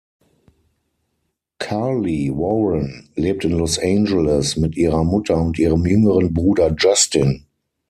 [1.59, 7.45] Karle Warren lebt in Los Angeles mit ihrer Mutter und ihrem jüngeren Bruder Justin.